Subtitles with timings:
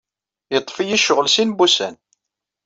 [0.53, 1.95] Yeḍḍef-iyi ccɣel sin wussan.